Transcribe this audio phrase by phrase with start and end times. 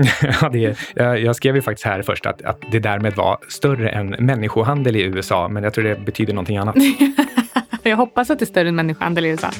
[0.40, 3.88] ja, det, jag, jag skrev ju faktiskt här först att, att det därmed var större
[3.88, 6.76] än människohandel i USA, men jag tror det betyder någonting annat.
[7.82, 9.50] jag hoppas att det är större än människohandel i USA.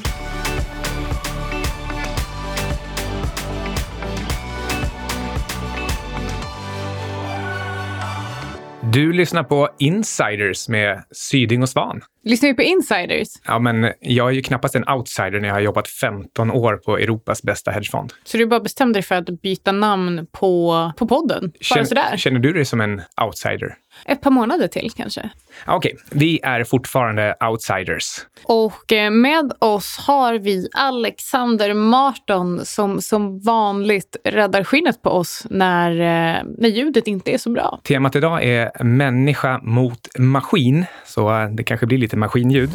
[8.93, 12.00] Du lyssnar på Insiders med Syding och Svan.
[12.25, 13.29] Lyssnar vi på insiders?
[13.46, 16.98] Ja, men jag är ju knappast en outsider när jag har jobbat 15 år på
[16.98, 18.12] Europas bästa hedgefond.
[18.25, 21.40] Så du bara bestämde dig för att byta namn på, på podden?
[21.40, 22.16] Bara Känner, sådär?
[22.16, 23.75] känner du dig som en outsider?
[24.04, 25.30] Ett par månader till kanske.
[25.67, 28.04] Ja, Okej, vi är fortfarande outsiders.
[28.44, 35.47] Och eh, med oss har vi Alexander Marton som som vanligt räddar skinnet på oss
[35.50, 37.80] när, eh, när ljudet inte är så bra.
[37.84, 42.70] Temat idag är människa mot maskin, så eh, det kanske blir lite maskinljud.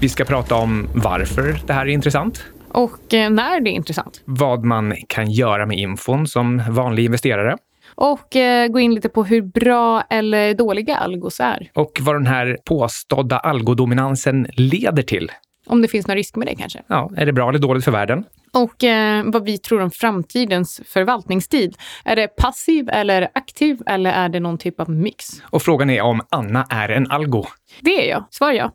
[0.00, 4.20] Vi ska prata om varför det här är intressant, Och när det är intressant.
[4.24, 7.56] vad man kan göra med infon som vanlig investerare
[7.94, 11.70] Och eh, gå in lite på hur bra eller dåliga algos är.
[11.74, 15.30] och vad den här påstådda algodominansen leder till.
[15.66, 16.82] Om det finns någon risk med det kanske.
[16.86, 18.24] Ja, är det bra eller dåligt för världen?
[18.52, 21.76] Och eh, vad vi tror om framtidens förvaltningstid.
[22.04, 25.26] Är det passiv eller aktiv eller är det någon typ av mix?
[25.50, 27.44] Och frågan är om Anna är en algo.
[27.80, 28.24] Det är jag.
[28.30, 28.72] Svar ja.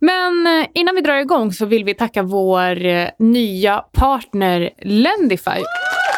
[0.00, 5.62] Men eh, innan vi drar igång så vill vi tacka vår eh, nya partner Lendify.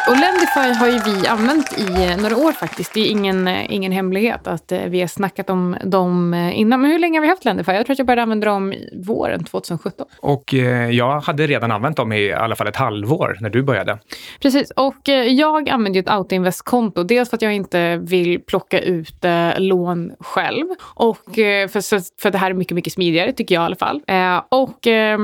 [0.07, 2.93] Och Lendify har ju vi använt i eh, några år faktiskt.
[2.93, 6.81] Det är ingen, eh, ingen hemlighet att eh, vi har snackat om dem innan.
[6.81, 7.71] Men hur länge har vi haft Lendify?
[7.71, 10.05] Jag tror att jag började använda dem i våren 2017.
[10.19, 13.99] Och eh, jag hade redan använt dem i alla fall ett halvår när du började.
[14.39, 17.03] Precis, och eh, jag använder ju ett autoinvestkonto.
[17.03, 20.65] Dels för att jag inte vill plocka ut eh, lån själv.
[20.81, 24.01] Och för, för det här är mycket, mycket smidigare tycker jag i alla fall.
[24.49, 25.19] Och eh,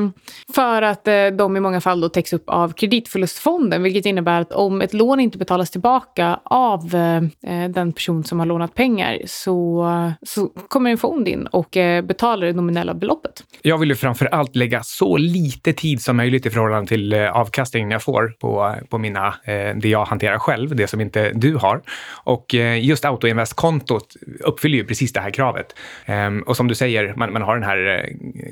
[0.55, 3.83] för att de i många fall då täcks upp av kreditförlustfonden.
[3.83, 7.17] Vilket innebär att om ett lån inte betalas tillbaka av eh,
[7.63, 9.87] eh, den person som har lånat pengar så,
[10.21, 13.43] så kommer en fond in och eh, betalar det nominella beloppet.
[13.61, 17.31] Jag vill ju framför allt lägga så lite tid som möjligt i förhållande till eh,
[17.31, 21.55] avkastningen jag får på, på mina, eh, det jag hanterar själv, det som inte du
[21.55, 21.81] har.
[22.23, 25.75] Och eh, just autoinvestkontot uppfyller ju precis det här kravet.
[26.05, 28.03] Ehm, och som du säger, man, man har den här eh,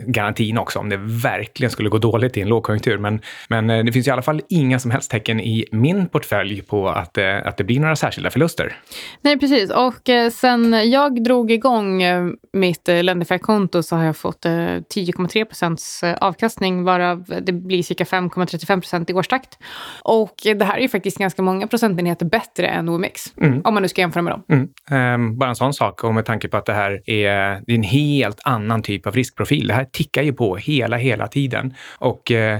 [0.07, 2.97] garantin också om det verkligen skulle gå dåligt i en lågkonjunktur.
[2.97, 6.61] Men, men eh, det finns i alla fall inga som helst tecken i min portfölj
[6.61, 8.77] på att, eh, att det blir några särskilda förluster.
[9.21, 9.71] Nej, precis.
[9.71, 15.45] Och eh, sen jag drog igång eh, mitt Lendify-konto så har jag fått eh, 10,3
[15.45, 19.57] procents avkastning varav det blir cirka 5,35 procent i årstakt.
[20.03, 23.33] Och det här är ju faktiskt ganska många procentenheter bättre än OMX.
[23.63, 24.43] Om man nu ska jämföra med dem.
[24.49, 24.69] Mm.
[24.89, 27.75] Ehm, bara en sån sak, och med tanke på att det här är, det är
[27.75, 29.67] en helt annan typ av riskprofil.
[29.67, 31.73] Det här tickar ju på hela, hela tiden.
[31.97, 32.59] Och eh,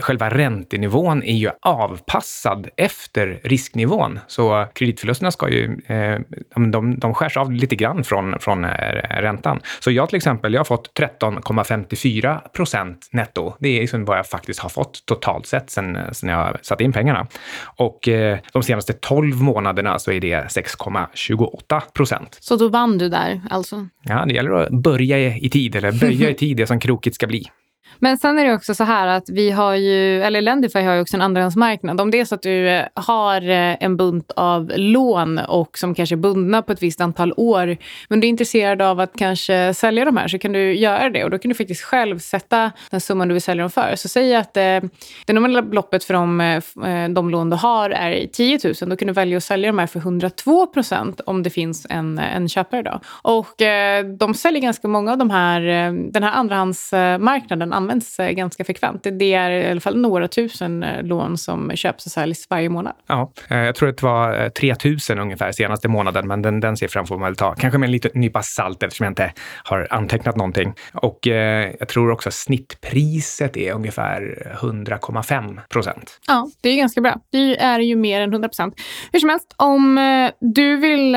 [0.00, 2.45] själva räntenivån är ju avpassad
[2.76, 4.18] efter risknivån.
[4.26, 6.20] Så kreditförlusterna ska ju, eh,
[6.54, 8.70] de, de, de skärs av lite grann från, från eh,
[9.20, 9.60] räntan.
[9.80, 13.54] Så jag till exempel, jag har fått 13,54 procent netto.
[13.58, 16.92] Det är liksom vad jag faktiskt har fått totalt sett sen, sen jag satte in
[16.92, 17.26] pengarna.
[17.64, 22.38] Och eh, de senaste 12 månaderna så är det 6,28 procent.
[22.40, 23.88] Så då vann du där alltså.
[24.02, 27.14] Ja, det gäller att börja i i tid, eller böja i tid, det som krokigt
[27.14, 27.50] ska bli.
[27.98, 31.00] Men sen är det också så här att vi har ju, eller Lendify har ju
[31.00, 32.00] också en andrahandsmarknad.
[32.00, 35.94] Om det är så att du eh, har eh, en bunt av lån och som
[35.94, 37.76] kanske är bundna på ett visst antal år,
[38.08, 41.24] men du är intresserad av att kanske sälja de här så kan du göra det
[41.24, 43.96] och då kan du faktiskt själv sätta den summan du vill sälja dem för.
[43.96, 44.80] Så säg att eh,
[45.26, 48.96] det nominella beloppet för de, eh, eh de lån du har är 10 000, då
[48.96, 52.48] kan du välja att sälja de här för 102 procent om det finns en, en
[52.48, 52.82] köpare.
[52.82, 53.00] Då.
[53.22, 55.60] Och eh, de säljer ganska många av de här,
[56.12, 59.06] den här andrahandsmarknaden används eh, ganska frekvent.
[59.12, 62.92] Det- är i alla fall några tusen eh, lån som köps och säljs varje månad.
[63.06, 64.74] Ja, eh, jag tror att det var eh, 3
[65.10, 67.54] 000 ungefär senaste månaden, men den, den siffran får man väl ta.
[67.54, 69.32] Kanske med en liten nypa salt eftersom jag inte
[69.64, 70.72] har antecknat någonting.
[70.92, 76.20] Och eh, jag tror också att snittpriset är ungefär 100,5 procent.
[76.26, 77.20] Ja, det är ganska bra.
[77.32, 78.74] Det är ju mer än 100 procent.
[79.12, 80.00] Hur som helst, om
[80.40, 81.16] du vill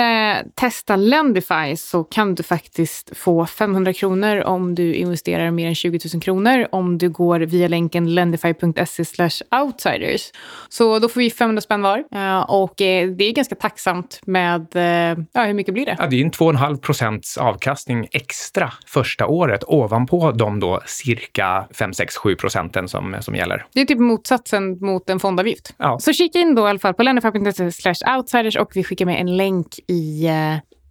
[0.55, 5.99] testa Lendify så kan du faktiskt få 500 kronor om du investerar mer än 20
[6.13, 6.21] 000
[6.59, 9.29] kronner om du går via länken lendify.se
[9.61, 10.31] outsiders.
[10.69, 12.03] Så då får vi 500 spänn var.
[12.15, 15.95] Eh, och eh, det är ganska tacksamt med, eh, ja hur mycket blir det?
[15.99, 21.93] Ja, det är en 2,5 procents avkastning extra första året ovanpå de då cirka 5,
[21.93, 23.65] 6, 7 procenten som, som gäller.
[23.73, 25.73] Det är typ motsatsen mot en fondavgift.
[25.77, 25.99] Ja.
[25.99, 29.37] Så kika in då i alla fall på lendify.se outsiders och vi skickar med en
[29.37, 30.29] länk i,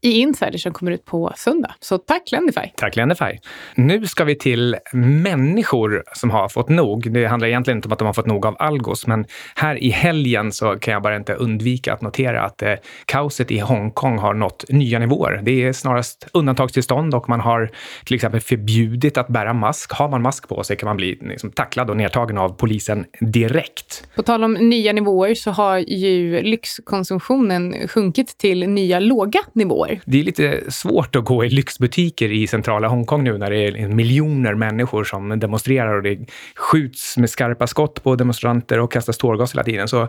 [0.00, 1.75] i Insider som kommer ut på söndag.
[1.81, 2.73] Så tack Lendify!
[2.77, 3.39] Tack Lendify!
[3.75, 7.12] Nu ska vi till människor som har fått nog.
[7.12, 9.25] Det handlar egentligen inte om att de har fått nog av Algos, men
[9.55, 12.75] här i helgen så kan jag bara inte undvika att notera att eh,
[13.06, 15.41] kaoset i Hongkong har nått nya nivåer.
[15.45, 17.71] Det är snarast undantagstillstånd och man har
[18.05, 19.93] till exempel förbjudit att bära mask.
[19.93, 24.09] Har man mask på sig kan man bli liksom, tacklad och nedtagen av polisen direkt.
[24.15, 29.88] På tal om nya nivåer så har ju lyxkonsumtionen sjunkit till nya låga nivåer.
[30.05, 33.88] Det är lite svårt att gå i lyxbutiker i centrala Hongkong nu när det är
[33.88, 36.19] miljoner människor som demonstrerar och det
[36.56, 39.88] skjuts med skarpa skott på demonstranter och kastas tårgas hela tiden.
[39.88, 40.08] Så eh,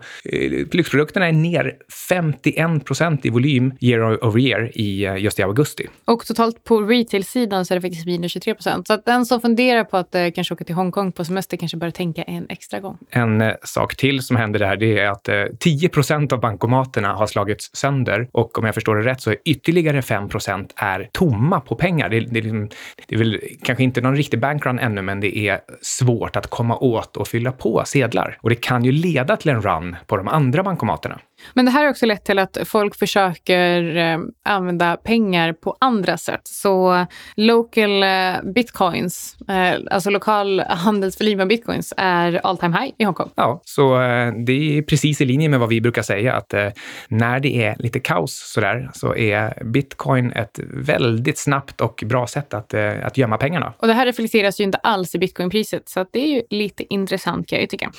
[0.71, 1.75] lyxprodukterna är ner
[2.09, 5.87] 51 procent i volym year over year i eh, just i augusti.
[6.05, 8.87] Och totalt på retail-sidan så är det faktiskt minus 23 procent.
[8.87, 11.77] Så att den som funderar på att eh, kanske åka till Hongkong på semester kanske
[11.77, 12.97] bör tänka en extra gång.
[13.09, 17.13] En eh, sak till som händer där, det är att eh, 10 procent av bankomaterna
[17.13, 20.73] har slagits sönder och om jag förstår det rätt så är ytterligare ytterligare 5 procent
[20.75, 22.09] är tomma på pengar.
[22.09, 22.69] Det, det, liksom-
[23.07, 26.77] det är väl kanske inte någon riktig bankrun ännu, men det är svårt att komma
[26.77, 28.37] åt och fylla på sedlar.
[28.41, 31.19] Och det kan ju leda till en run på de andra bankomaterna.
[31.53, 36.17] Men det här har också lett till att folk försöker eh, använda pengar på andra
[36.17, 36.41] sätt.
[36.43, 37.05] Så
[37.35, 43.29] local eh, bitcoins, eh, alltså lokal handelsvolym av bitcoins, är all time high i Hongkong.
[43.35, 43.97] Ja, så
[44.45, 46.53] det är precis i linje med vad vi brukar säga att
[47.07, 52.53] när det är lite kaos sådär så är bitcoin ett väldigt snabbt och bra sätt
[52.53, 53.73] att, att gömma pengarna.
[53.77, 57.47] Och det här reflekteras ju inte alls i bitcoinpriset, så det är ju lite intressant
[57.47, 57.91] kan jag ju tycka.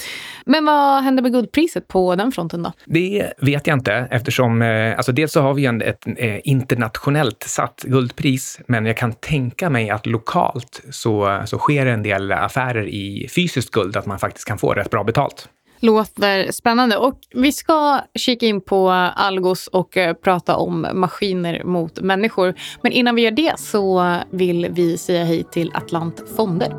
[0.44, 2.72] Men vad händer med guldpriset på den fronten då?
[2.86, 7.42] Det vet jag inte eftersom, eh, alltså dels så har vi en, ett eh, internationellt
[7.42, 12.86] satt guldpris, men jag kan tänka mig att lokalt så, så sker en del affärer
[12.88, 15.48] i fysiskt guld, att man faktiskt kan få rätt bra betalt.
[15.82, 16.96] Låter spännande.
[16.96, 22.54] Och vi ska kika in på Algos och eh, prata om maskiner mot människor.
[22.82, 26.74] Men innan vi gör det så vill vi säga hej till Atlant Fonder.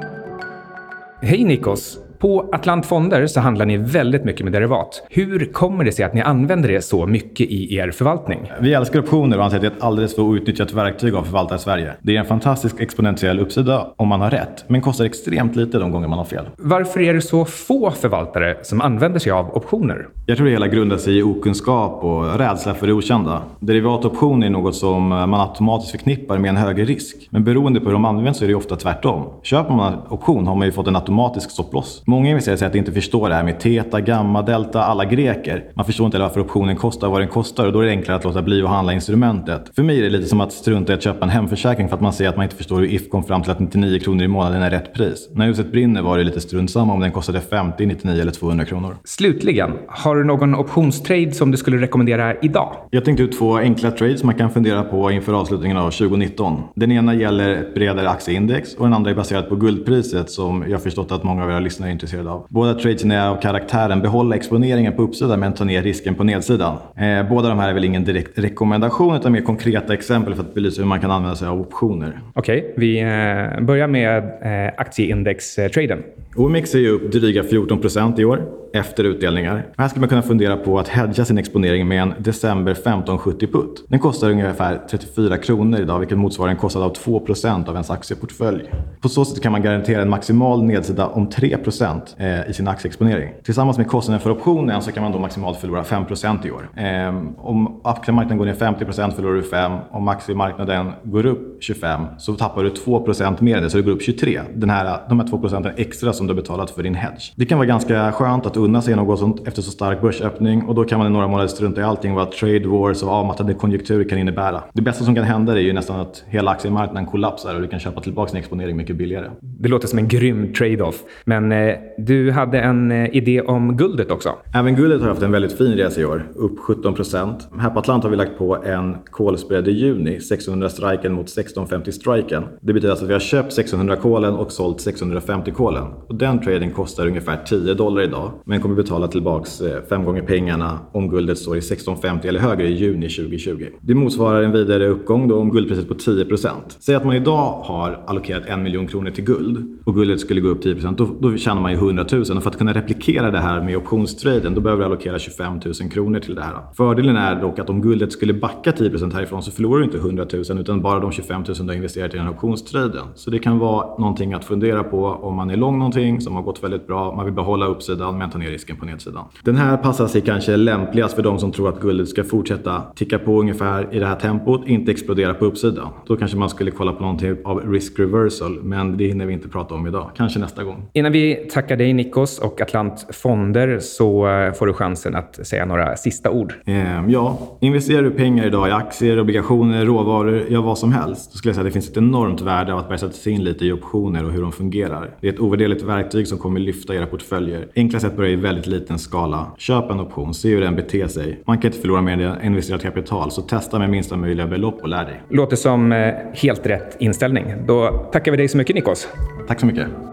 [1.22, 2.11] Hej Nikos!
[2.22, 5.04] På Atlant Fonder så handlar ni väldigt mycket med derivat.
[5.10, 8.52] Hur kommer det sig att ni använder det så mycket i er förvaltning?
[8.62, 11.56] Vi älskar optioner och anser att det är ett alldeles för outnyttjat verktyg av förvaltare
[11.56, 11.94] i Sverige.
[12.02, 15.92] Det är en fantastisk exponentiell uppsida om man har rätt, men kostar extremt lite de
[15.92, 16.46] gånger man har fel.
[16.58, 20.08] Varför är det så få förvaltare som använder sig av optioner?
[20.26, 23.42] Jag tror det hela grundar sig i okunskap och rädsla för det okända.
[23.60, 27.28] Derivatoptioner är något som man automatiskt förknippar med en högre risk.
[27.30, 29.26] Men beroende på hur de används så är det ofta tvärtom.
[29.44, 32.04] Köper man en option har man ju fått en automatisk stopploss.
[32.12, 35.64] Många investerare säger att de inte förstår det här med teta, gamma, delta, alla greker.
[35.74, 38.24] Man förstår inte varför optionen kostar vad den kostar och då är det enklare att
[38.24, 39.72] låta bli att handla instrumentet.
[39.76, 42.02] För mig är det lite som att strunta i att köpa en hemförsäkring för att
[42.02, 44.28] man säger att man inte förstår hur If kom fram till att 99 kronor i
[44.28, 45.30] månaden är rätt pris.
[45.34, 48.66] När huset brinner var det lite strunt samma om den kostade 50, 99 eller 200
[48.66, 48.96] kronor.
[49.04, 52.76] Slutligen, har du någon optionstrade som du skulle rekommendera idag?
[52.90, 56.64] Jag tänkte ut två enkla trades man kan fundera på inför avslutningen av 2019.
[56.76, 60.84] Den ena gäller ett bredare aktieindex och den andra är baserad på guldpriset som jag
[60.84, 62.46] förstått att många av era lyssnare är intresserade av.
[62.50, 66.78] Båda tradesen är av karaktären behålla exponeringen på uppsidan men ta ner risken på nedsidan.
[66.96, 70.54] Eh, båda de här är väl ingen direkt rekommendation utan mer konkreta exempel för att
[70.54, 72.20] belysa hur man kan använda sig av optioner.
[72.34, 76.04] Okej, okay, vi eh, börjar med eh, aktieindextraden.
[76.36, 78.42] OMX är ju upp dryga 14 procent i år
[78.74, 79.66] efter utdelningar.
[79.78, 83.86] Här skulle man kunna fundera på att hedga sin exponering med en December 1570 put.
[83.88, 87.90] Den kostar ungefär 34 kronor idag vilket motsvarar en kostnad av 2 procent av ens
[87.90, 88.70] aktieportfölj.
[89.02, 91.58] På så sätt kan man garantera en maximal nedsida om 3
[91.92, 93.34] procent eh, i sin aktieexponering.
[93.44, 96.70] Tillsammans med kostnaden för optionen så kan man då maximalt förlora 5 procent i år.
[96.76, 99.72] Eh, om aktiemarknaden går ner 50 procent förlorar du 5.
[99.92, 103.84] Om aktiemarknaden går upp 25 så tappar du 2 procent mer än det så det
[103.84, 104.42] går upp 23.
[104.54, 107.34] Den här, de här 2 procenten extra som du har betalat för din hedge.
[107.36, 110.76] Det kan vara ganska skönt att unna sig något sånt efter så stark börsöppning och
[110.76, 114.10] då kan man i några månader strunta i allting vad trade wars och avmattade konjunkturer
[114.10, 114.64] kan innebära.
[114.74, 117.80] Det bästa som kan hända är ju nästan att hela aktiemarknaden kollapsar och du kan
[117.80, 119.30] köpa tillbaka din exponering mycket billigare.
[119.42, 121.04] Det låter som en grym trade-off.
[121.26, 124.30] Men eh, du hade en eh, idé om guldet också.
[124.54, 127.50] Även guldet har haft en väldigt fin resa i år, upp 17 procent.
[127.60, 131.92] Här på Atlant har vi lagt på en kolspread i juni, 600 striken mot 1650
[131.92, 132.44] striken.
[132.62, 135.84] Det betyder alltså att vi har köpt 600 kolen och sålt 650 kolen.
[136.08, 140.22] Och den traden kostar ungefär 10 dollar idag, men kommer betala tillbaks eh, fem gånger
[140.22, 143.66] pengarna om guldet står i 1650 eller högre i juni 2020.
[143.82, 146.78] Det motsvarar en vidare uppgång då om guldpriset på 10 procent.
[146.80, 150.48] Säg att man idag har allokerat en miljon kronor till guld och guldet skulle gå
[150.48, 153.32] upp 10 då, då tjänar tjänar man ju 100 000 och för att kunna replikera
[153.32, 156.56] det här med optionstraden då behöver du allokera 25 000 kronor till det här.
[156.74, 160.26] Fördelen är dock att om guldet skulle backa 10% härifrån så förlorar du inte 100
[160.34, 163.06] 000 utan bara de 25 000 du har investerat i den här optionstraden.
[163.16, 166.42] Så det kan vara någonting att fundera på om man är lång någonting som har
[166.42, 169.26] gått väldigt bra, man vill behålla uppsidan men ta ner risken på nedsidan.
[169.44, 173.20] Den här passar sig kanske lämpligast för de som tror att guldet ska fortsätta ticka
[173.20, 175.88] på ungefär i det här tempot, inte explodera på uppsidan.
[176.08, 179.34] Då kanske man skulle kolla på någon typ av risk reversal, men det hinner vi
[179.34, 180.12] inte prata om idag.
[180.16, 180.90] Kanske nästa gång.
[180.94, 185.66] Innan vi tackar dig Nikos och Atlant Fonder så eh, får du chansen att säga
[185.66, 186.54] några sista ord.
[186.66, 191.38] Eh, ja, investerar du pengar idag i aktier, obligationer, råvaror, ja vad som helst, så
[191.38, 193.44] skulle jag säga att det finns ett enormt värde av att börja sätta sig in
[193.44, 195.16] lite i optioner och hur de fungerar.
[195.22, 197.68] Det är ett ovärderligt verktyg som kommer lyfta era portföljer.
[197.76, 199.48] Enkla sätt börja i väldigt liten skala.
[199.58, 201.42] Köp en option, se hur den beter sig.
[201.46, 204.90] Man kan inte förlora mer än investerat kapital, så testa med minsta möjliga belopp och
[204.90, 205.22] lär dig.
[205.30, 207.54] Låter som eh, helt rätt inställning.
[207.68, 209.08] Då tackar vi dig så mycket Nikos.
[209.48, 210.11] Tack så mycket.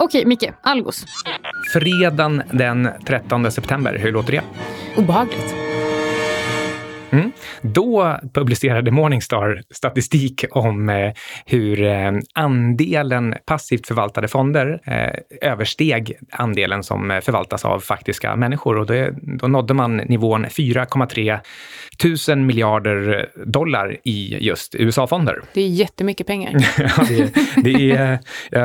[0.00, 0.54] Okej, Micke.
[0.62, 1.04] Algos.
[1.72, 4.42] Fredagen den 13 september, hur låter det?
[4.96, 5.54] Obehagligt.
[7.10, 7.32] Mm.
[7.62, 11.12] Då publicerade Morningstar statistik om eh,
[11.46, 18.78] hur eh, andelen passivt förvaltade fonder eh, översteg andelen som förvaltas av faktiska människor.
[18.78, 21.38] Och det, då nådde man nivån 4,3
[21.98, 25.42] tusen miljarder dollar i just USA-fonder.
[25.54, 26.52] Det är jättemycket pengar.
[26.78, 28.18] ja, det, det är,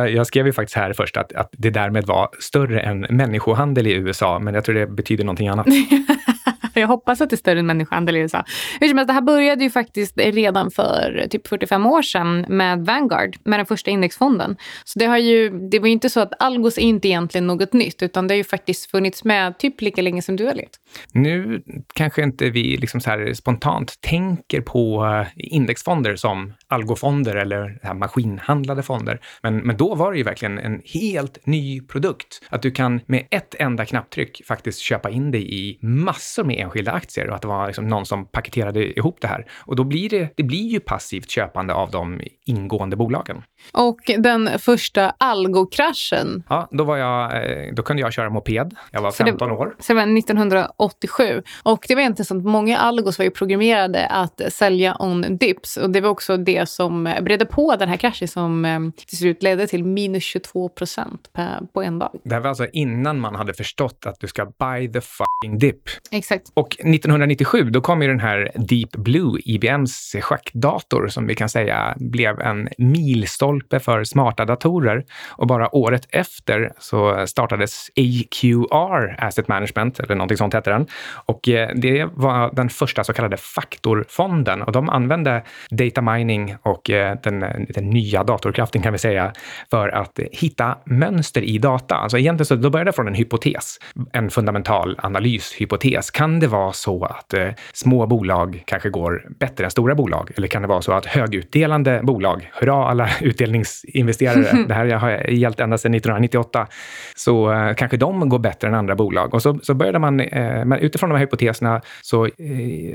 [0.07, 3.93] jag skrev ju faktiskt här först att, att det därmed var större än människohandel i
[3.93, 5.67] USA, men jag tror det betyder någonting annat.
[6.81, 8.43] Jag hoppas att det är större än människohandel i USA.
[8.79, 12.85] Hur som helst, det här började ju faktiskt redan för typ 45 år sedan med
[12.85, 14.57] Vanguard, med den första indexfonden.
[14.83, 17.73] Så det, har ju, det var ju inte så att Algos är inte egentligen något
[17.73, 20.79] nytt, utan det har ju faktiskt funnits med typ lika länge som du har levt.
[21.11, 21.61] Nu
[21.93, 27.93] kanske inte vi liksom så här spontant tänker på eh, indexfonder som algofonder eller här
[27.93, 29.19] maskinhandlade fonder.
[29.43, 32.41] Men, men då var det ju verkligen en helt ny produkt.
[32.49, 36.91] Att du kan med ett enda knapptryck faktiskt köpa in dig i massor med enskilda
[36.91, 39.45] aktier och att det var liksom någon som paketerade ihop det här.
[39.65, 43.43] Och då blir det, det blir ju passivt köpande av de ingående bolagen.
[43.73, 46.43] Och den första algokraschen?
[46.49, 48.75] Ja, då, var jag, eh, då kunde jag köra moped.
[48.91, 49.75] Jag var 15 det, år.
[49.79, 51.43] Så det var 1987.
[51.63, 55.77] Och det var att många algos var ju programmerade att sälja on dips.
[55.77, 59.43] Och det var också det som bredde på den här kraschen som eh, till slut
[59.43, 61.29] ledde till minus 22 procent
[61.73, 62.11] på en dag.
[62.23, 65.81] Det här var alltså innan man hade förstått att du ska buy the fucking dip.
[66.11, 66.51] Exakt.
[66.55, 71.93] Och 1997, då kom ju den här Deep Blue, IBMs schackdator, som vi kan säga
[71.97, 75.03] blev en milstolpe för smarta datorer.
[75.29, 80.87] Och bara året efter så startades AQR Asset Management, eller någonting sånt hette den.
[81.25, 86.89] Och eh, det var den första så kallade faktorfonden och de använde data mining och
[86.89, 89.33] eh, den, den nya datorkraften kan vi säga
[89.71, 91.95] för att hitta mönster i data.
[91.95, 93.79] Alltså egentligen så då började det från en hypotes,
[94.13, 96.11] en fundamental analyshypotes.
[96.11, 100.31] Kan det vara så att eh, små bolag kanske går bättre än stora bolag?
[100.37, 105.59] Eller kan det vara så att högutdelande bolag, hurra alla utdelningsinvesterare, det här har gällt
[105.59, 106.67] ända sedan 1998,
[107.15, 109.33] så eh, kanske de går bättre än andra bolag.
[109.33, 112.31] Och så, så började man, eh, utifrån de här hypoteserna så eh,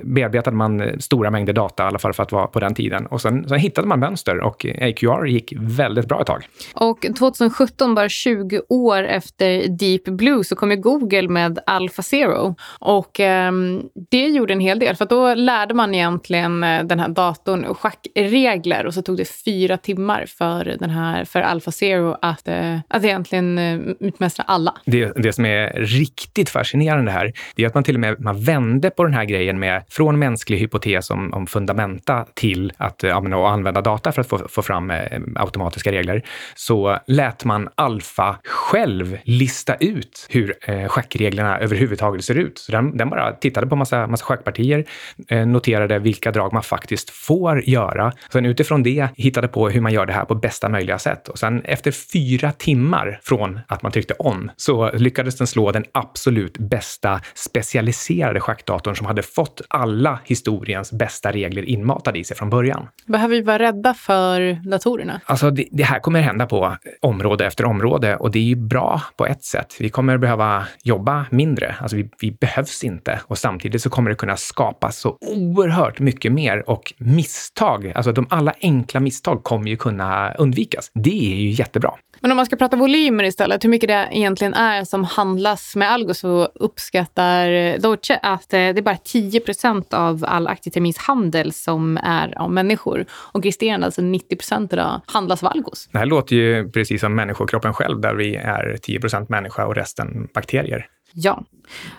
[0.02, 3.06] bearbetade man stora mängder data, i alla fall för att vara på den tiden.
[3.06, 6.44] Och sen, sen hittade man mönster och AQR gick väldigt bra ett tag.
[6.74, 12.54] Och 2017, bara 20 år efter Deep Blue, så kom ju Google med AlphaZero.
[12.80, 17.00] Och eh, Ehm, det gjorde en hel del, för då lärde man egentligen eh, den
[17.00, 22.48] här datorn schackregler och så tog det fyra timmar för, den här, för AlphaZero att,
[22.48, 24.74] eh, att egentligen eh, utmästra alla.
[24.84, 28.44] Det, det som är riktigt fascinerande här, det är att man till och med man
[28.44, 33.20] vände på den här grejen med från mänsklig hypotes om, om fundamenta till att ja,
[33.20, 36.22] men, använda data för att få, få fram eh, automatiska regler,
[36.54, 42.58] så lät man Alfa själv lista ut hur eh, schackreglerna överhuvudtaget ser ut.
[42.58, 44.84] Så den, den bara tittade på massa, massa schackpartier,
[45.28, 48.12] eh, noterade vilka drag man faktiskt får göra.
[48.32, 51.28] Sen utifrån det hittade på hur man gör det här på bästa möjliga sätt.
[51.28, 55.84] Och sen efter fyra timmar från att man tryckte on så lyckades den slå den
[55.92, 62.50] absolut bästa specialiserade schackdatorn som hade fått alla historiens bästa regler inmatade i sig från
[62.50, 62.88] början.
[63.06, 65.20] Behöver vi vara rädda för datorerna?
[65.24, 69.02] Alltså det, det, här kommer hända på område efter område och det är ju bra
[69.16, 69.76] på ett sätt.
[69.80, 71.74] Vi kommer behöva jobba mindre.
[71.80, 73.24] Alltså vi, vi behövs inte inte.
[73.26, 78.26] Och samtidigt så kommer det kunna skapas så oerhört mycket mer och misstag, alltså de
[78.30, 80.90] alla enkla misstag kommer ju kunna undvikas.
[80.94, 81.92] Det är ju jättebra.
[82.22, 85.90] Men om man ska prata volymer istället, hur mycket det egentligen är som handlas med
[85.90, 92.38] algo så uppskattar Deutsche att eh, det är bara 10% av all aktieterminshandel som är
[92.38, 93.04] av människor.
[93.10, 95.88] Och resterande, alltså 90% idag, handlas av algos.
[95.92, 100.28] Det här låter ju precis som människokroppen själv, där vi är 10% människa och resten
[100.34, 100.86] bakterier.
[101.12, 101.44] Ja.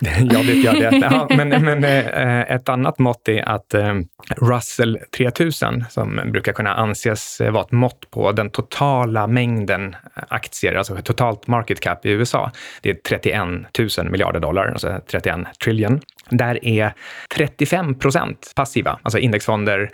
[0.00, 0.96] ja, det gör det.
[1.10, 3.94] Ja, men, men eh, ett annat mått är att eh,
[4.36, 9.96] Russell 3000, som brukar kunna anses vara ett mått på den totala mängden
[10.28, 12.50] aktier, alltså totalt market cap i USA,
[12.80, 16.00] det är 31 000 miljarder dollar, alltså 31 trillion.
[16.32, 16.94] Där är
[17.34, 19.90] 35 procent passiva, alltså indexfonder,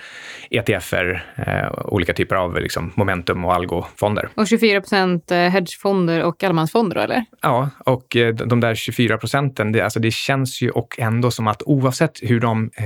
[0.50, 4.28] ETFer, eh, olika typer av liksom, momentum och algofonder.
[4.34, 7.24] Och 24 procent eh, hedgefonder och allemansfonder, då, eller?
[7.42, 11.48] Ja, och eh, de där 24 procenten, det, alltså det känns ju och ändå som
[11.48, 12.84] att oavsett hur de eh,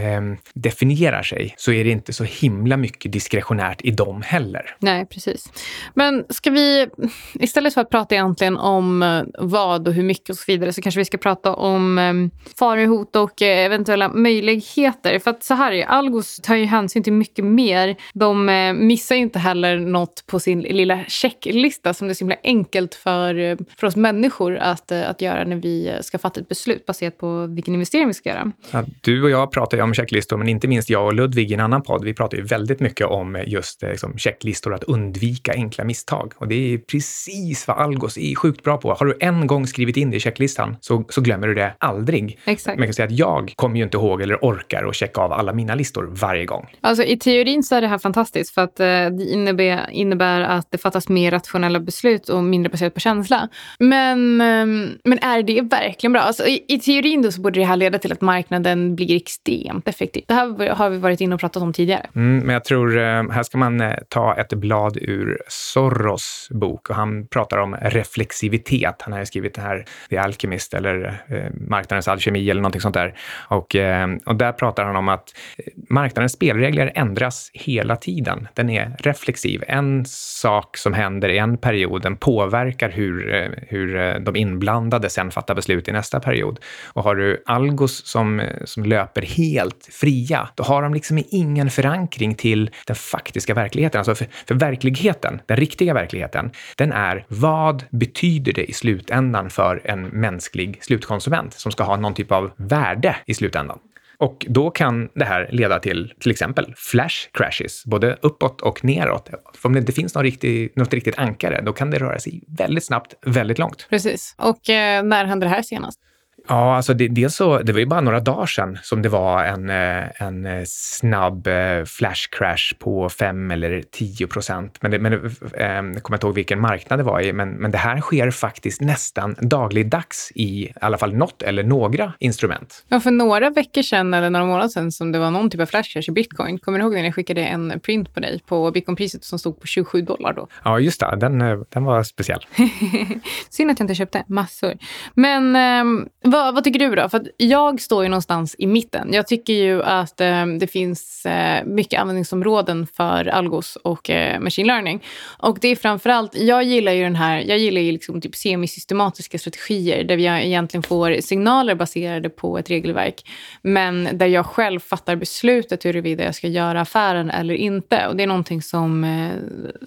[0.54, 4.76] definierar sig så är det inte så himla mycket diskretionärt i dem heller.
[4.78, 5.52] Nej, precis.
[5.94, 6.88] Men ska vi,
[7.34, 10.82] istället för att prata egentligen om eh, vad och hur mycket och så vidare, så
[10.82, 12.12] kanske vi ska prata om eh,
[12.58, 15.18] faror, hot och och eh, eventuella möjligheter.
[15.18, 17.96] För att så här är Algos tar ju hänsyn till mycket mer.
[18.14, 22.36] De eh, missar inte heller något på sin lilla checklista som det är så himla
[22.44, 26.86] enkelt för, eh, för oss människor att, att göra när vi ska fatta ett beslut
[26.86, 28.52] baserat på vilken investering vi ska göra.
[28.70, 31.54] Ja, du och jag pratar ju om checklistor, men inte minst jag och Ludvig i
[31.54, 32.04] en annan podd.
[32.04, 36.32] Vi pratar ju väldigt mycket om just liksom, checklistor, att undvika enkla misstag.
[36.36, 38.94] Och det är precis vad Algos är sjukt bra på.
[38.94, 42.38] Har du en gång skrivit in det i checklistan så, så glömmer du det aldrig.
[42.44, 42.78] Exakt.
[42.78, 45.32] Man kan säga att jag jag kommer ju inte ihåg eller orkar att checka av
[45.32, 46.76] alla mina listor varje gång.
[46.80, 50.70] Alltså i teorin så är det här fantastiskt för att eh, det innebär, innebär att
[50.70, 53.48] det fattas mer rationella beslut och mindre baserat på känsla.
[53.78, 56.22] Men, ehm, men är det verkligen bra?
[56.22, 59.88] Alltså, i, i, teorin då så borde det här leda till att marknaden blir extremt
[59.88, 60.24] effektiv.
[60.28, 62.06] Det här har vi varit inne och pratat om tidigare.
[62.14, 66.90] Mm, men jag tror, eh, här ska man eh, ta ett blad ur Soros bok
[66.90, 69.02] och han pratar om reflexivitet.
[69.02, 73.14] Han har skrivit det här, The Alchemist eller eh, Marknadens alkemi eller någonting sånt där.
[73.30, 78.48] Och, eh, och där pratar han om att eh, marknadens spelregler ändras hela tiden.
[78.54, 79.64] Den är reflexiv.
[79.68, 85.30] En sak som händer i en period, den påverkar hur, eh, hur de inblandade sen
[85.30, 86.58] fattar beslut i nästa period.
[86.86, 92.34] Och har du algos som, som löper helt fria, då har de liksom ingen förankring
[92.34, 93.98] till den faktiska verkligheten.
[93.98, 99.80] Alltså för, för verkligheten, den riktiga verkligheten, den är vad betyder det i slutändan för
[99.84, 103.78] en mänsklig slutkonsument som ska ha någon typ av värde i slutändan.
[104.18, 109.30] Och då kan det här leda till till exempel flash crashes, både uppåt och neråt.
[109.54, 112.42] För om det inte finns någon riktig, något riktigt ankare, då kan det röra sig
[112.58, 113.86] väldigt snabbt, väldigt långt.
[113.90, 114.34] Precis.
[114.38, 116.00] Och eh, när hände det här senast?
[116.48, 119.44] Ja, alltså det, dels så, det var ju bara några dagar sedan som det var
[119.44, 124.78] en, eh, en eh, snabb eh, flash crash på 5 eller 10 procent.
[124.80, 127.78] Men, det, men jag kommer inte ihåg vilken marknad det var i, men, men det
[127.78, 132.84] här sker faktiskt nästan dagligdags i i alla fall något eller några instrument.
[132.88, 135.66] Ja, för några veckor sedan eller några månader sedan som det var någon typ av
[135.66, 136.58] flash crash i bitcoin.
[136.58, 139.66] Kommer du ihåg när jag skickade en print på dig på bitcoinpriset som stod på
[139.66, 140.48] 27 dollar då?
[140.64, 141.16] Ja, just det.
[141.16, 141.38] Den,
[141.68, 142.46] den var speciell.
[143.50, 144.74] Synd att jag inte köpte massor.
[145.14, 147.08] Men um, vad, vad, tycker du då?
[147.08, 149.12] För jag står ju någonstans i mitten.
[149.12, 154.66] Jag tycker ju att eh, det finns eh, mycket användningsområden för algos och eh, machine
[154.66, 155.04] learning.
[155.38, 159.38] Och det är framförallt, jag gillar ju den här, jag gillar ju liksom typ semisystematiska
[159.38, 163.30] strategier där vi egentligen får signaler baserade på ett regelverk.
[163.62, 168.06] Men där jag själv fattar beslutet huruvida jag ska göra affären eller inte.
[168.08, 169.30] Och det är någonting som, eh,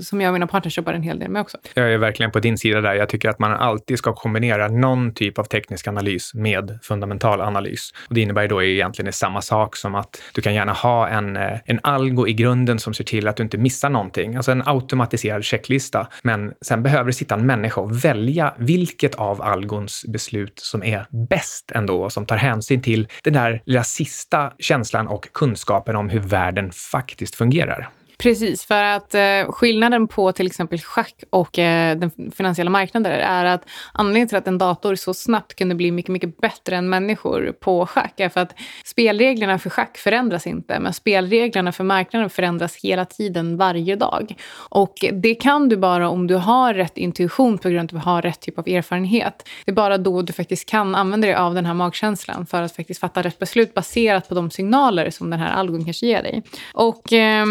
[0.01, 1.58] som jag och mina partners jobbar en hel del med också.
[1.73, 2.93] Jag är verkligen på din sida där.
[2.93, 7.93] Jag tycker att man alltid ska kombinera någon typ av teknisk analys med fundamental analys.
[8.08, 11.38] Och det innebär ju då egentligen samma sak som att du kan gärna ha en,
[11.38, 14.36] eh, en algo i grunden som ser till att du inte missar någonting.
[14.36, 16.08] Alltså en automatiserad checklista.
[16.24, 21.06] Men sen behöver det sitta en människa och välja vilket av algons beslut som är
[21.30, 26.19] bäst ändå, som tar hänsyn till den där lilla sista känslan och kunskapen om hur
[26.19, 27.89] världen faktiskt fungerar.
[28.17, 33.45] Precis, för att eh, skillnaden på till exempel schack och eh, den finansiella marknaden är
[33.45, 37.51] att anledningen till att en dator så snabbt kunde bli mycket, mycket bättre än människor
[37.60, 42.75] på schack är för att spelreglerna för schack förändras inte, men spelreglerna för marknaden förändras
[42.84, 44.36] hela tiden, varje dag.
[44.69, 48.10] Och det kan du bara om du har rätt intuition på grund av att du
[48.10, 49.47] har rätt typ av erfarenhet.
[49.65, 52.75] Det är bara då du faktiskt kan använda dig av den här magkänslan för att
[52.75, 56.43] faktiskt fatta rätt beslut baserat på de signaler som den här algon kanske ger dig.
[56.73, 57.45] Och eh,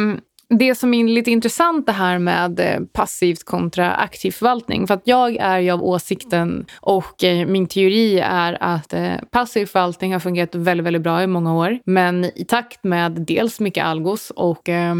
[0.58, 4.86] det som är lite intressant det här med eh, passivt kontra aktiv förvaltning.
[4.86, 9.66] För att jag är ju av åsikten och eh, min teori är att eh, passiv
[9.66, 11.78] förvaltning har fungerat väldigt, väldigt bra i många år.
[11.84, 14.94] Men i takt med dels mycket algos och eh,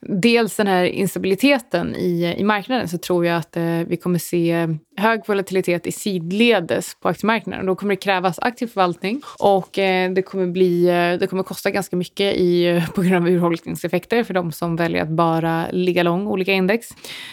[0.00, 4.68] dels den här instabiliteten i, i marknaden så tror jag att eh, vi kommer se
[4.96, 7.66] hög volatilitet i sidledes på aktiemarknaden.
[7.66, 10.86] Då kommer det krävas aktiv förvaltning och eh, det kommer, bli,
[11.20, 15.08] det kommer kosta ganska mycket i, på grund av urholkningseffekter för de som väljer att
[15.08, 16.88] bara ligga lång olika index.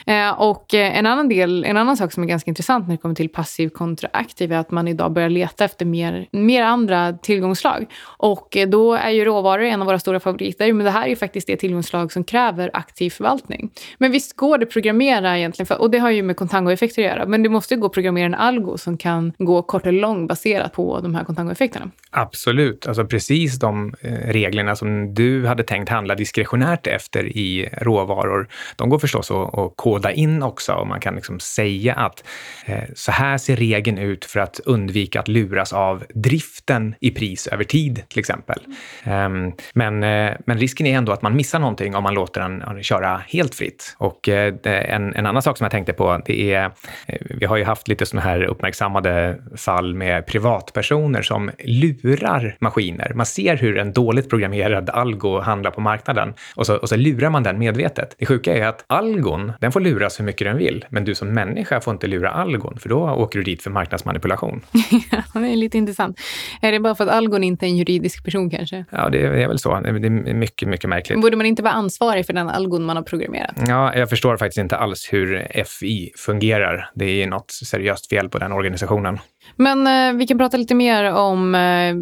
[0.06, 3.02] Eh, och eh, en annan, del, en annan sak som är ganska intressant när det
[3.02, 7.14] kommer till passiv kontra aktiv är att man idag börjar leta efter mer, mer andra
[7.14, 7.86] tillgångsslag.
[8.04, 11.10] Och eh, då är ju råvaror en av våra stora favoriter, men det här är
[11.10, 13.70] ju faktiskt det tillgångsslag som kräver aktiv förvaltning.
[13.98, 17.08] Men visst går det att programmera egentligen, för, och det har ju med contango-effekter att
[17.08, 20.02] göra, men det måste ju gå att programmera en algo som kan gå kort eller
[20.02, 21.92] lång baserat på de här contango-effekterna.
[22.12, 23.94] Absolut, alltså precis de
[24.26, 29.74] reglerna som du hade tänkt handla diskretionärt efter i råvaror, de går förstås att, att
[29.76, 32.24] koda in också och man kan liksom säga att
[32.66, 37.48] eh, så här ser regeln ut för att undvika att luras av driften i pris
[37.48, 38.60] över tid till exempel.
[39.06, 42.84] Um, men, eh, men risken är ändå att man missar någonting om man låter den
[42.84, 43.96] köra helt fritt.
[43.98, 46.72] Och eh, en, en annan sak som jag tänkte på, det är,
[47.08, 53.12] eh, vi har ju haft lite sådana här uppmärksammade fall med privatpersoner som lurar maskiner.
[53.16, 57.30] Man ser hur en dåligt programmerad algo handlar på marknaden och så, och så lurar
[57.36, 58.16] man den medvetet.
[58.18, 61.34] Det sjuka är att algon, den får luras hur mycket den vill, men du som
[61.34, 64.62] människa får inte lura algon, för då åker du dit för marknadsmanipulation.
[65.12, 66.20] ja, det är lite intressant.
[66.62, 68.86] Är det bara för att algon inte är en juridisk person kanske?
[68.92, 69.80] Ja, det är väl så.
[69.80, 71.22] Det är mycket, mycket märkligt.
[71.22, 73.56] Borde man inte vara ansvarig för den algon man har programmerat?
[73.68, 76.90] Ja, jag förstår faktiskt inte alls hur FI fungerar.
[76.96, 79.20] Det är något seriöst fel på den organisationen.
[79.56, 81.96] Men eh, vi kan prata lite mer om eh,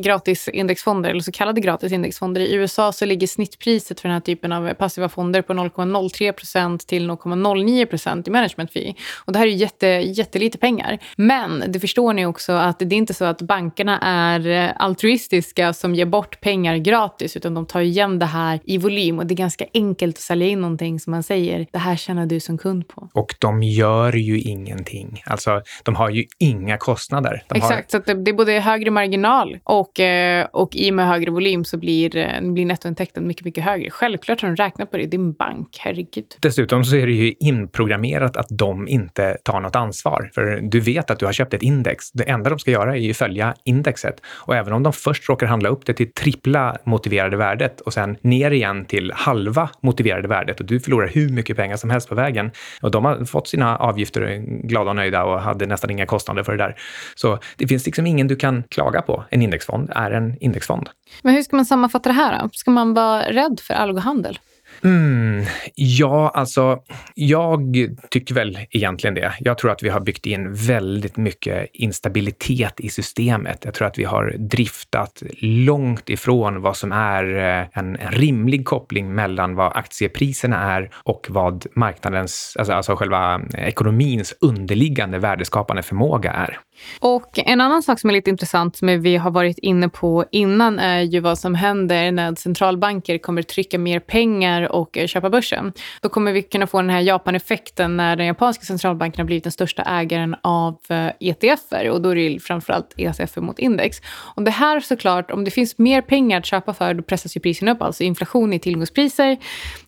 [0.00, 2.40] gratis indexfonder, eller så kallade gratis indexfonder.
[2.40, 6.86] I USA så ligger snittpriset för den här typen av passiva fonder på 0,03 procent
[6.86, 8.94] till 0,09 procent i management fee.
[9.24, 10.98] Och det här är jätte, jättelite pengar.
[11.16, 15.94] Men det förstår ni också att det är inte så att bankerna är altruistiska som
[15.94, 19.18] ger bort pengar gratis, utan de tar igen det här i volym.
[19.18, 22.26] Och det är ganska enkelt att sälja in någonting som man säger, det här tjänar
[22.26, 23.08] du som kund på.
[23.12, 25.22] Och de gör ju ingenting.
[25.26, 27.42] Alltså, de har ju inga kostnader.
[27.48, 28.00] De Exakt, har...
[28.00, 31.64] så det, det, är både högre marginal och, eh, och i och med högre volym
[31.64, 33.90] så blir, eh, blir nettointäkten mycket, mycket högre.
[33.90, 35.14] Självklart har de räknat på det.
[35.14, 36.26] En bank, herregud.
[36.40, 40.30] Dessutom så är det ju inprogrammerat att de inte tar något ansvar.
[40.34, 42.12] För du vet att du har köpt ett index.
[42.12, 44.20] Det enda de ska göra är ju följa indexet.
[44.26, 48.16] Och även om de först råkar handla upp det till trippla motiverade värdet och sen
[48.20, 52.14] ner igen till halva motiverade värdet och du förlorar hur mycket pengar som helst på
[52.14, 52.50] vägen.
[52.82, 56.52] Och de har fått sina avgifter glada och nöjda och hade nästan inga kostnader för
[56.52, 56.76] det där.
[57.14, 59.24] Så det finns liksom ingen du kan klaga på.
[59.30, 60.88] En indexfond är en indexfond.
[61.22, 62.48] Men hur ska man sammanfatta det här då?
[62.52, 64.38] Ska man vara rädd för algohandel?
[64.84, 66.78] Mm, ja, alltså
[67.14, 67.76] jag
[68.10, 69.34] tycker väl egentligen det.
[69.40, 73.64] Jag tror att vi har byggt in väldigt mycket instabilitet i systemet.
[73.64, 78.64] Jag tror att vi har driftat långt ifrån vad som är eh, en, en rimlig
[78.64, 85.82] koppling mellan vad aktiepriserna är och vad marknadens, alltså, alltså själva eh, ekonomins underliggande värdeskapande
[85.82, 86.58] förmåga är.
[87.00, 90.78] Och en annan sak som är lite intressant som vi har varit inne på innan
[90.78, 95.72] är ju vad som händer när centralbanker kommer trycka mer pengar och eh, köpa börsen.
[96.00, 99.52] Då kommer vi kunna få den här Japan-effekten när den japanska centralbanken har blivit den
[99.52, 104.00] största ägaren av eh, ETFer och då är det framförallt ETFer mot index.
[104.08, 107.40] Och det här såklart, om det finns mer pengar att köpa för, då pressas ju
[107.40, 109.36] priserna upp, alltså inflation i tillgångspriser.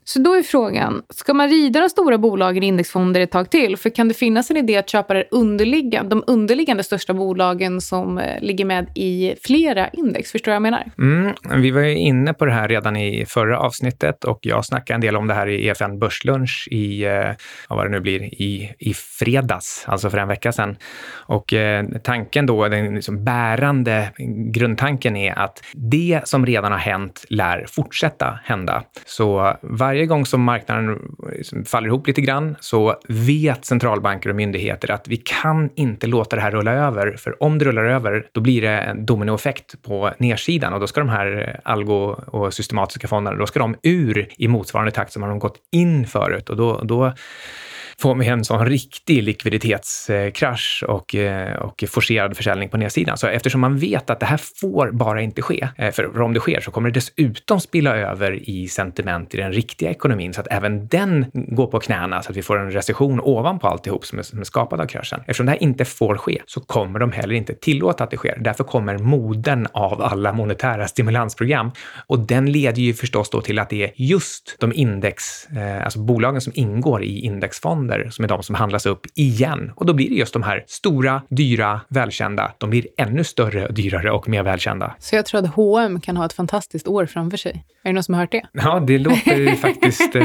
[0.05, 3.77] Så då är frågan, ska man rida de stora bolagen i indexfonder ett tag till?
[3.77, 7.81] För kan det finnas en idé att köpa det underliggande, de underliggande de största bolagen
[7.81, 10.33] som eh, ligger med i flera index?
[10.33, 10.85] Förstår du vad jag menar?
[10.99, 14.95] Mm, vi var ju inne på det här redan i förra avsnittet och jag snackade
[14.95, 17.31] en del om det här i EFN Börslunch i, eh,
[17.69, 20.77] vad det nu blir, i, i fredags, alltså för en vecka sedan.
[21.11, 24.11] Och eh, tanken då, den liksom bärande
[24.53, 28.83] grundtanken är att det som redan har hänt lär fortsätta hända.
[29.07, 30.99] Så varje gång som marknaden
[31.33, 36.37] liksom faller ihop lite grann så vet centralbanker och myndigheter att vi kan inte låta
[36.37, 40.11] det här rulla över, för om det rullar över, då blir det en dominoeffekt på
[40.19, 41.95] nedsidan och då ska de här eh, algo
[42.27, 46.07] och systematiska fonderna, då ska de ur i motsvarande takt som har de gått in
[46.07, 47.13] förut och då, då
[48.01, 53.19] får vi en sån riktig likviditetskrasch och, eh, och forcerad försäljning på nedsidan.
[53.19, 56.41] Så eftersom man vet att det här får bara inte ske, eh, för om det
[56.41, 60.47] sker så kommer det dessutom spilla över i sentiment i den riktiga ekonomin så att
[60.51, 64.23] även den går på knäna så att vi får en recession ovanpå alltihop som är,
[64.23, 65.21] som är skapad av kraschen.
[65.21, 68.39] Eftersom det här inte får ske så kommer de heller inte tillåta att det sker.
[68.41, 71.71] Därför kommer moden av alla monetära stimulansprogram
[72.07, 75.99] och den leder ju förstås då till att det är just de index, eh, alltså
[75.99, 77.19] bolagen som ingår i
[77.89, 79.73] indexfonder som är de som handlas upp igen.
[79.77, 82.53] Och då blir det just de här stora, dyra, välkända.
[82.59, 84.95] De blir ännu större, dyrare och mer välkända.
[84.99, 87.65] Så jag tror att H&M kan ha ett fantastiskt år framför sig.
[87.83, 88.43] Är det någon som har hört det?
[88.53, 90.25] Ja, det låter faktiskt eh,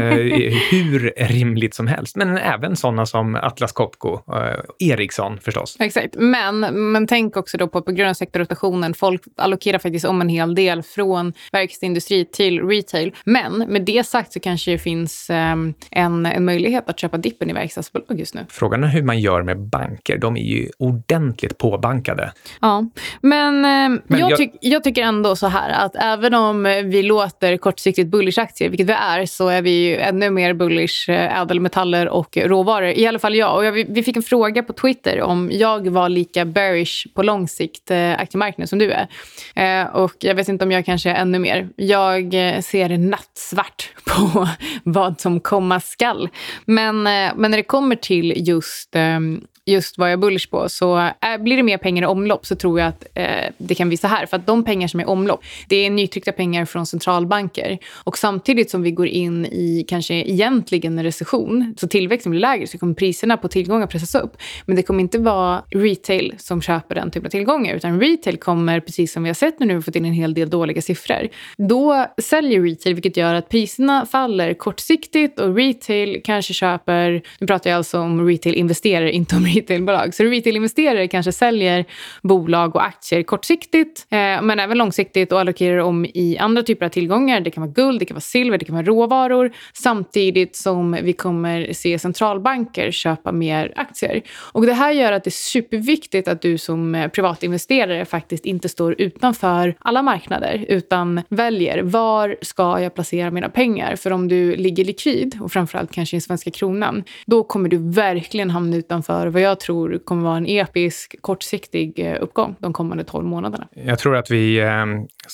[0.72, 2.16] hur rimligt som helst.
[2.16, 5.78] Men även sådana som Atlas Copco, eh, Ericsson förstås.
[5.80, 6.60] Exakt, men,
[6.92, 10.56] men tänk också då på på grund av sektorrotationen, folk allokerar faktiskt om en hel
[10.56, 13.16] del från verkstadsindustri till retail.
[13.26, 15.56] Men med det sagt så kanske det finns eh,
[15.92, 18.46] en, en möjlighet att köpa dippen i verkstadsbolag just nu.
[18.50, 20.18] Frågan är hur man gör med banker.
[20.18, 22.32] De är ju ordentligt påbankade.
[22.62, 22.86] Ja,
[23.22, 24.38] men, eh, men jag, jag...
[24.38, 28.94] Ty jag tycker ändå så här att även om vi låter kortsiktigt bullish-aktier, vilket vi
[28.94, 32.88] är, så är vi ju ännu mer bullish eh, ädelmetaller och råvaror.
[32.88, 33.56] I alla fall jag.
[33.56, 37.48] Och jag, vi fick en fråga på Twitter om jag var lika bearish på lång
[37.48, 39.08] sikt eh, aktiemarknaden som du är.
[39.56, 41.70] Eh, och jag vet inte om jag kanske är ännu mer.
[41.76, 44.48] Jag ser nattsvart på
[44.84, 46.30] vad som komma skall.
[46.66, 50.70] Men, eh, men när det kommer till just um, just vad jag är bullish på.
[50.70, 53.26] Så eh, blir det mer pengar i omlopp så tror jag att eh,
[53.58, 54.26] det kan bli så här.
[54.26, 57.78] För att de pengar som är i omlopp, det är nytryckta pengar från centralbanker.
[58.04, 62.68] Och samtidigt som vi går in i kanske egentligen en recession, så tillväxten blir lägre,
[62.68, 64.38] så kommer priserna på tillgångar pressas upp.
[64.66, 68.80] Men det kommer inte vara retail som köper den typen av tillgångar, utan retail kommer,
[68.80, 70.82] precis som vi har sett nu när vi har fått in en hel del dåliga
[70.82, 77.48] siffror, då säljer retail, vilket gör att priserna faller kortsiktigt och retail kanske köper, nu
[77.48, 80.14] pratar jag alltså om retail-investerare, inte om retailbolag.
[80.14, 81.86] Så retailinvesterare kanske säljer
[82.22, 86.90] bolag och aktier kortsiktigt, eh, men även långsiktigt och allokerar om i andra typer av
[86.90, 87.40] tillgångar.
[87.42, 89.52] Det kan vara guld, det kan vara silver, det kan vara råvaror.
[89.74, 94.22] Samtidigt som vi kommer se centralbanker köpa mer aktier.
[94.38, 98.70] Och det här gör att det är superviktigt att du som eh, privatinvesterare faktiskt inte
[98.70, 103.96] står utanför alla marknader utan väljer var ska jag placera mina pengar?
[103.96, 108.50] För om du ligger likvid och framförallt kanske i svenska kronan, då kommer du verkligen
[108.50, 113.26] hamna utanför vad jag tror kommer vara en episk kortsiktig eh, uppgång de kommande 12
[113.26, 113.68] månaderna.
[113.72, 114.86] Jag tror att vi, eh,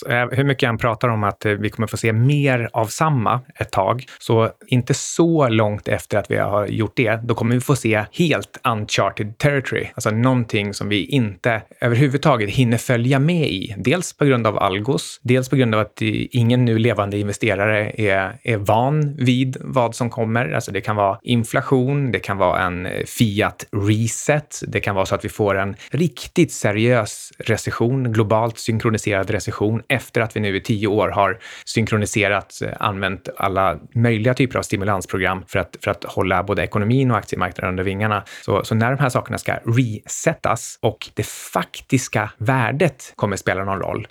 [0.10, 2.86] Eh, hur mycket jag än pratar om att eh, vi kommer få se mer av
[2.86, 7.56] samma ett tag, så inte så långt efter att vi har gjort det, då kommer
[7.56, 13.49] vi få se helt uncharted territory, alltså någonting som vi inte överhuvudtaget hinner följa med
[13.49, 13.75] i.
[13.78, 18.39] Dels på grund av Algos, dels på grund av att ingen nu levande investerare är,
[18.43, 20.52] är van vid vad som kommer.
[20.52, 24.62] Alltså det kan vara inflation, det kan vara en eh, fiat reset.
[24.67, 30.22] Det kan vara så att vi får en riktigt seriös recession, globalt synkroniserad recession efter
[30.22, 35.44] att vi nu i tio år har synkroniserat, eh, använt alla möjliga typer av stimulansprogram
[35.48, 38.24] för att, för att hålla både ekonomin och aktiemarknaden under vingarna.
[38.46, 43.80] Så, så när de här sakerna ska resetas och det faktiska värdet kommer spela någon
[43.80, 44.08] roll,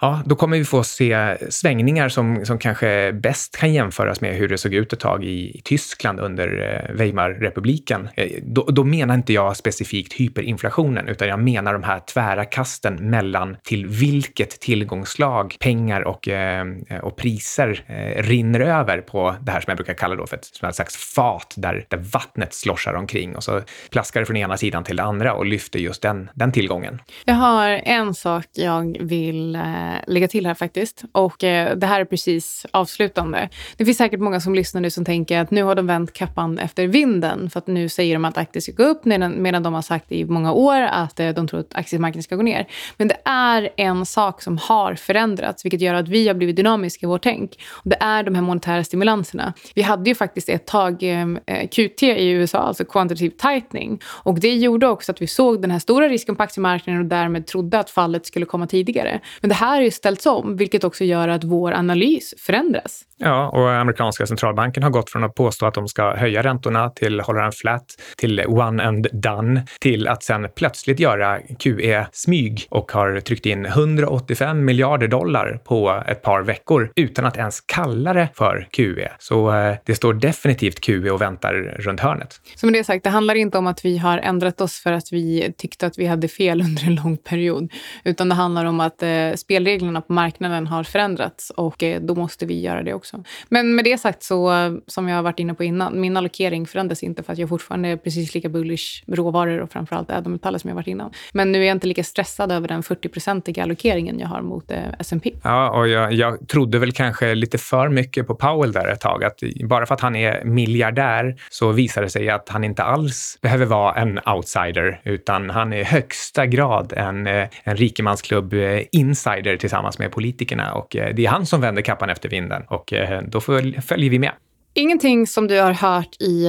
[0.00, 4.48] ja, då kommer vi få se svängningar som, som kanske bäst kan jämföras med hur
[4.48, 6.48] det såg ut ett tag i, i Tyskland under
[6.88, 8.08] eh, Weimarrepubliken.
[8.14, 13.10] Eh, då, då menar inte jag specifikt hyperinflationen, utan jag menar de här tvära kasten
[13.10, 14.60] mellan till vilket
[15.02, 16.66] genomslag pengar och, eh,
[17.02, 20.44] och priser eh, rinner över på det här som jag brukar kalla då för ett,
[20.44, 23.60] som ett slags fat där, där vattnet sloshar omkring och så
[23.90, 27.00] plaskar det från ena sidan till den andra och lyfter just den, den tillgången.
[27.24, 29.62] Jag har en sak jag vill eh,
[30.06, 33.48] lägga till här faktiskt och eh, det här är precis avslutande.
[33.76, 36.58] Det finns säkert många som lyssnar nu som tänker att nu har de vänt kappan
[36.58, 39.74] efter vinden för att nu säger de att aktier ska gå upp medan, medan de
[39.74, 42.66] har sagt i många år att eh, de tror att aktiemarknaden ska gå ner.
[42.96, 47.06] Men det är en sak som har förändrats, vilket gör att vi har blivit dynamiska
[47.06, 47.58] i vårt tänk.
[47.70, 49.52] Och det är de här monetära stimulanserna.
[49.74, 54.00] Vi hade ju faktiskt ett tag eh, eh QT i USA, alltså quantitative tightening.
[54.04, 57.46] Och det gjorde också att vi såg den här stora risken på aktiemarknaden och därmed
[57.46, 59.20] trodde att fallet skulle komma tidigare.
[59.40, 63.04] Men det här har ju ställts om, vilket också gör att vår analys förändras.
[63.24, 67.20] Ja, och amerikanska centralbanken har gått från att påstå att de ska höja räntorna till
[67.20, 67.84] hålla den flat,
[68.16, 74.64] till one and done, till att sen plötsligt göra QE-smyg och har tryckt in 185
[74.64, 79.12] miljarder dollar på ett par veckor utan att ens kalla det för QE.
[79.18, 82.40] Så eh, det står definitivt QE och väntar runt hörnet.
[82.56, 85.12] Så med det sagt, det handlar inte om att vi har ändrat oss för att
[85.12, 87.72] vi tyckte att vi hade fel under en lång period,
[88.04, 92.46] utan det handlar om att eh, spelreglerna på marknaden har förändrats och eh, då måste
[92.46, 93.30] vi göra det också också.
[93.48, 94.52] Men med det sagt så,
[94.86, 97.88] som jag har varit inne på innan, min allokering förändras inte för att jag fortfarande
[97.88, 101.12] är precis lika bullish råvaror och framförallt ädelmetaller som jag varit innan.
[101.32, 104.78] Men nu är jag inte lika stressad över den 40-procentiga allokeringen jag har mot eh,
[104.98, 105.32] S&P.
[105.42, 109.24] Ja, och jag, jag trodde väl kanske lite för mycket på Powell där ett tag.
[109.24, 113.38] Att bara för att han är miljardär så visar det sig att han inte alls
[113.42, 118.80] behöver vara en outsider, utan han är i högsta grad en, eh, en rikemansklubb eh,
[118.92, 120.72] insider tillsammans med politikerna.
[120.72, 122.92] Och eh, det är han som vänder kappan efter vinden och
[123.28, 124.32] då följer vi med.
[124.74, 126.48] Ingenting som du har hört i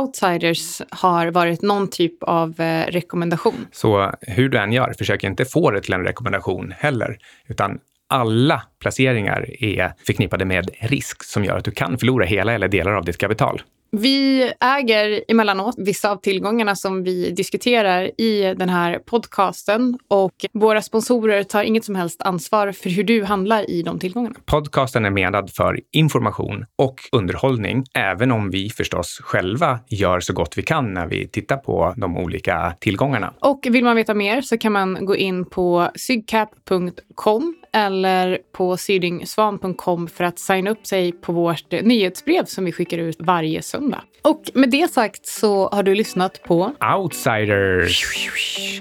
[0.00, 2.54] Outsiders har varit någon typ av
[2.88, 3.66] rekommendation.
[3.72, 8.62] Så hur du än gör, försök inte få det till en rekommendation heller, utan alla
[8.80, 13.04] placeringar är förknippade med risk som gör att du kan förlora hela eller delar av
[13.04, 13.62] ditt kapital.
[13.90, 20.82] Vi äger emellanåt vissa av tillgångarna som vi diskuterar i den här podcasten och våra
[20.82, 24.34] sponsorer tar inget som helst ansvar för hur du handlar i de tillgångarna.
[24.44, 30.58] Podcasten är menad för information och underhållning, även om vi förstås själva gör så gott
[30.58, 33.34] vi kan när vi tittar på de olika tillgångarna.
[33.40, 40.08] Och vill man veta mer så kan man gå in på sygcap.com eller på sydingsvan.com
[40.08, 44.02] för att signa upp sig på vårt nyhetsbrev som vi skickar ut varje söndag.
[44.22, 48.04] Och med det sagt så har du lyssnat på Outsiders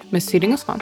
[0.09, 0.79] med Syding och Svan.